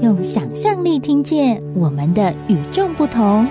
[0.00, 3.44] 用想象力听见我们的与众不同。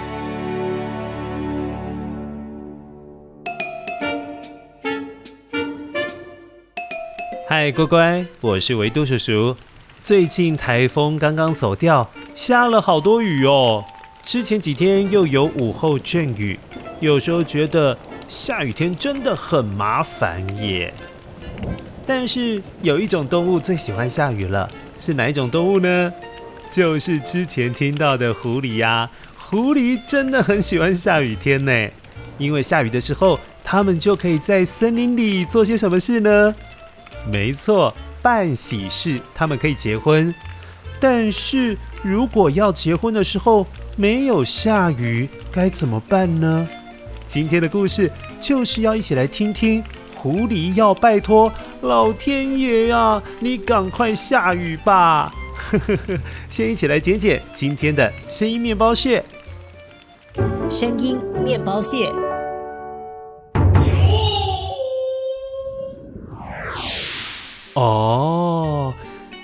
[7.49, 9.57] 嗨，乖乖，我是维多叔叔。
[10.01, 13.83] 最近台风刚刚走掉，下了好多雨哦。
[14.23, 16.57] 之前几天又有午后阵雨，
[17.01, 17.97] 有时候觉得
[18.29, 20.93] 下雨天真的很麻烦耶。
[22.05, 26.13] 但是有一种动物最喜欢下雨了，是哪一种动物呢？
[26.71, 29.09] 就是之前听到的狐狸呀。
[29.37, 31.89] 狐狸真的很喜欢下雨天呢，
[32.37, 36.53] 因为下雨的时候，它们就可以在森林里做些什么事呢？
[37.31, 40.33] 没错，办喜事，他们可以结婚。
[40.99, 43.65] 但是如果要结婚的时候
[43.95, 46.67] 没有下雨，该怎么办呢？
[47.27, 49.83] 今天的故事就是要一起来听听。
[50.15, 55.31] 狐狸要拜托老天爷呀，你赶快下雨吧！
[56.49, 59.23] 先一起来捡捡今天的声音面包屑。
[60.69, 62.11] 声音面包屑。
[67.73, 68.93] 哦，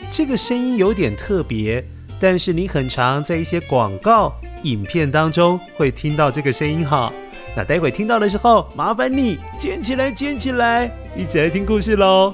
[0.10, 1.84] 这个声音有点特别，
[2.20, 7.14] 但是你很常在一些广告、影片当中会听到这个声音哈。
[7.56, 12.34] 那待会听到的时候，麻烦你捡起来，捡起来，一起来听故事喽。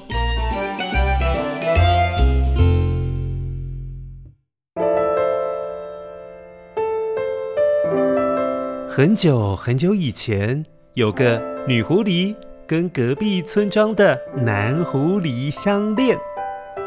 [9.00, 10.62] 很久很久以前，
[10.92, 12.34] 有个女狐狸
[12.66, 16.18] 跟隔壁村庄的男狐狸相恋，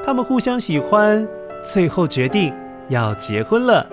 [0.06, 1.28] 他们互相喜欢，
[1.64, 2.54] 最后决定
[2.88, 3.84] 要结婚了。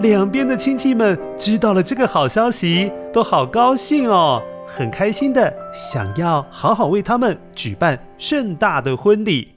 [0.00, 9.52] 两边的亲戚们知道了这个好消息，都好高兴哦，很开心的想要好好为他们举办盛大的婚礼。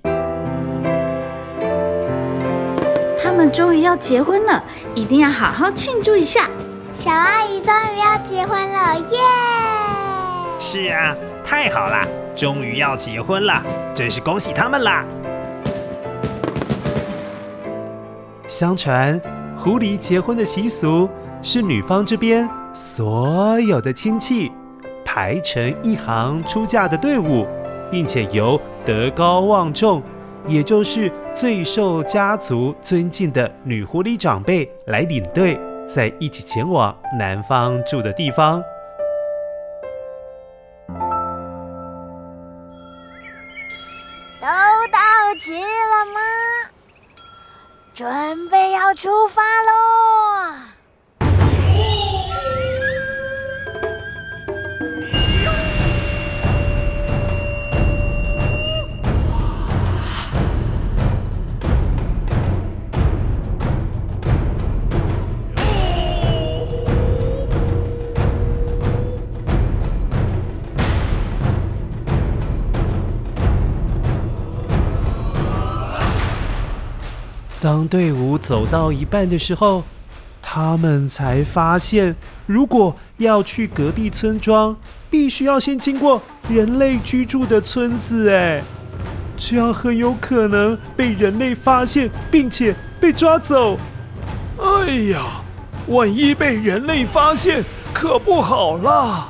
[3.21, 4.63] 他们终于要结婚了，
[4.95, 6.47] 一定要好好庆祝一下！
[6.93, 9.17] 小阿姨终于要结婚了，耶！
[10.59, 13.63] 是啊，太好了，终于要结婚了，
[13.95, 15.03] 真是恭喜他们啦！
[18.47, 19.19] 相传。
[19.57, 21.09] 狐狸结婚的习俗
[21.41, 24.51] 是女方这边所有的亲戚
[25.05, 27.47] 排成一行出嫁的队伍，
[27.89, 30.03] 并且由德高望重，
[30.47, 35.57] 也就是最受家族尊敬的女狐狸长辈来领队，
[35.87, 38.63] 再一起前往男方住的地方。
[44.39, 44.47] 都
[44.91, 44.99] 到
[45.39, 46.19] 齐了吗？
[47.93, 50.12] 准备要出发喽！
[77.63, 79.83] 当队伍走到一半的时候，
[80.41, 82.13] 他们才发现，
[82.45, 84.75] 如果要去隔壁村庄，
[85.09, 88.29] 必须要先经过人类居住的村子。
[88.29, 88.61] 哎，
[89.37, 93.77] 这样很有可能被人类发现，并且被抓走。
[94.59, 95.23] 哎呀，
[95.87, 97.63] 万一被人类发现，
[97.93, 99.29] 可不好啦！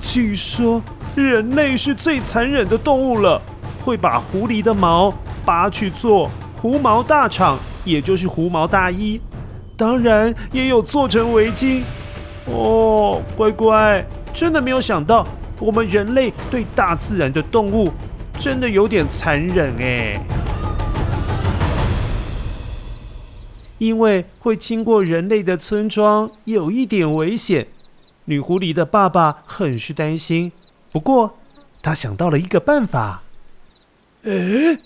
[0.00, 0.82] 据说
[1.14, 3.40] 人类是最残忍的动物了，
[3.84, 5.14] 会把狐狸的毛
[5.44, 6.28] 拔去做
[6.60, 9.18] 狐毛大氅，也就是狐毛大衣，
[9.78, 11.82] 当然也有做成围巾。
[12.44, 14.04] 哦，乖乖，
[14.34, 15.26] 真的没有想到，
[15.58, 17.90] 我们人类对大自然的动物
[18.38, 20.20] 真的有点残忍哎。
[23.78, 27.68] 因为会经过人类的村庄，有一点危险。
[28.26, 30.52] 女狐狸的爸爸很是担心，
[30.92, 31.38] 不过
[31.80, 33.22] 他想到了一个办法。
[34.24, 34.78] 诶，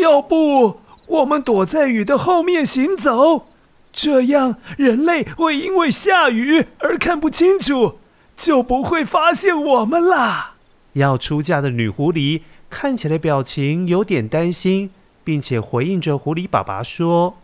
[0.00, 0.78] 要不？
[1.10, 3.48] 我们躲在雨的后面行走，
[3.92, 7.98] 这样人类会因为下雨而看不清楚，
[8.36, 10.54] 就不会发现我们啦。
[10.92, 14.90] 要出嫁的女狐狸看起来表情有点担心，
[15.24, 17.34] 并且回应着狐狸爸爸说：“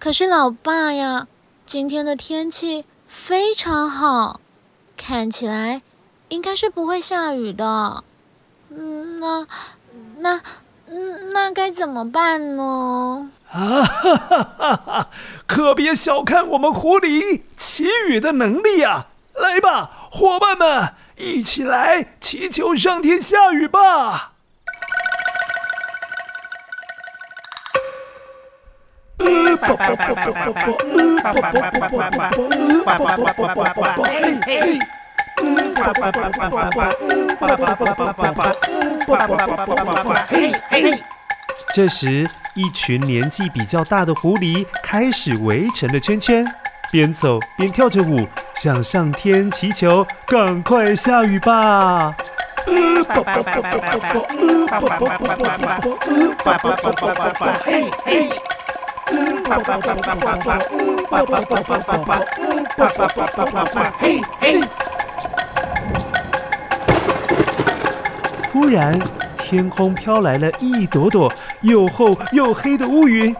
[0.00, 1.28] 可是老爸呀，
[1.64, 4.40] 今天的天气非常好，
[4.96, 5.82] 看起来
[6.28, 8.02] 应该是不会下雨的。
[8.70, 9.46] 嗯，那
[10.18, 10.40] 那
[11.32, 13.30] 那该怎么办呢？
[13.52, 15.08] 啊哈哈哈哈！
[15.46, 19.06] 可别小看我们狐狸祈雨的能力啊！
[19.34, 24.32] 来吧，伙伴们，一起来祈求上天下雨吧！
[41.72, 46.46] 这时，一群年纪比较大的狐狸开始围成了圈圈，
[46.92, 52.14] 边走边跳着舞，向上天祈求：“赶快下雨吧！”
[68.54, 68.96] 忽然，
[69.36, 71.30] 天空飘来了一朵朵
[71.62, 73.34] 又厚又黑的乌云，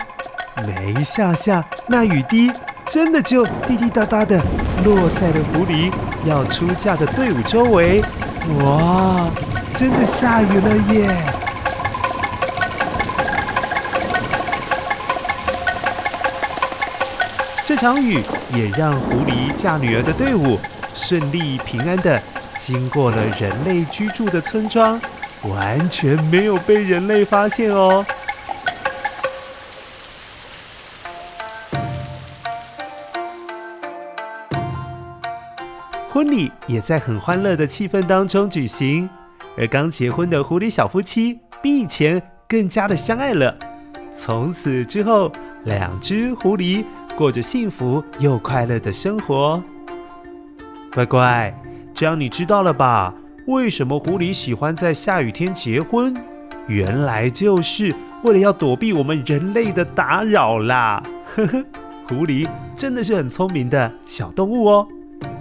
[0.66, 2.50] 没下下，那雨滴
[2.86, 4.42] 真的就滴滴答答的
[4.84, 5.92] 落在了狐狸
[6.24, 8.02] 要出嫁的队伍周围。
[8.64, 9.30] 哇，
[9.76, 11.16] 真的下雨了耶！
[17.64, 18.20] 这场雨
[18.52, 20.58] 也让狐狸嫁女儿的队伍
[20.92, 22.20] 顺利平安的
[22.58, 25.00] 经过了人类居住的村庄。
[25.48, 28.02] 完全没有被人类发现哦。
[36.10, 39.10] 婚礼也在很欢乐的气氛当中举行，
[39.58, 43.54] 而刚结婚的狐狸小夫妻比以前更加的相爱了。
[44.14, 45.30] 从此之后，
[45.64, 46.84] 两只狐狸
[47.16, 49.62] 过着幸福又快乐的生活。
[50.92, 51.52] 乖乖，
[51.94, 53.14] 这样你知道了吧？
[53.46, 56.14] 为什么狐狸喜欢在下雨天结婚？
[56.66, 61.02] 原来就是为了要躲避我们人类的打扰啦！
[61.34, 61.62] 呵呵，
[62.08, 64.88] 狐狸真的是很聪明的小动物哦。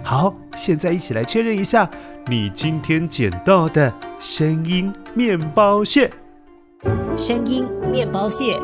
[0.02, 1.88] 好，现在一起来确认一下
[2.26, 6.10] 你今天捡到的声音面包屑。
[7.16, 8.60] 声音面包屑。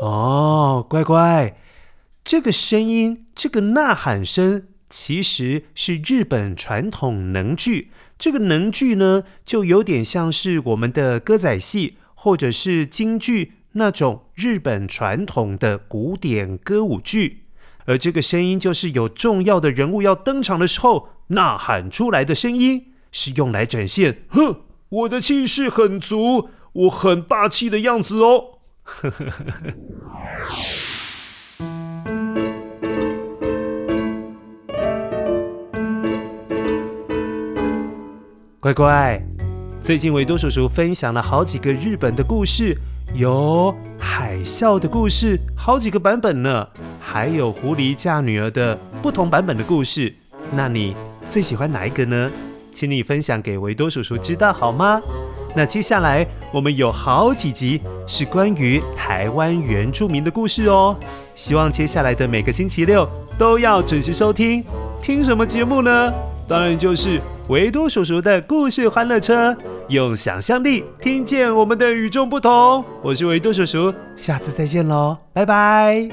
[0.00, 1.54] 哦，乖乖，
[2.26, 4.66] 这个声音，这个呐喊声。
[4.88, 17.46] 其实是日本传统能剧，这个能剧呢，就有点像是我们的歌仔戏或者是京剧那种日本传统的古典歌舞剧，
[17.84, 28.60] 而这个声音就是有重要的人物要登场的时候呐喊出来的声音，是用来展现，哼，我的气势很足，我很霸气的样子哦。
[38.66, 39.22] 乖乖，
[39.80, 42.76] 最近维多叔叔分享了好几个日本的故事，
[43.14, 46.66] 有海啸的故事，好几个版本呢，
[46.98, 50.12] 还有狐狸嫁女儿的不同版本的故事。
[50.50, 50.96] 那你
[51.28, 52.28] 最喜欢哪一个呢？
[52.72, 55.00] 请你分享给维多叔叔知道好吗？
[55.54, 60.96] 那接下来我们有好几集是关于台湾原住民的故事哦，
[61.36, 64.64] 希望接下来的每个星期六都要准时收听。
[65.00, 66.12] 听什么节目呢？
[66.48, 69.56] 当然就是维多叔叔的故事欢乐车，
[69.88, 72.84] 用想象力听见我们的与众不同。
[73.02, 76.08] 我是维多叔叔，下次再见喽，拜拜。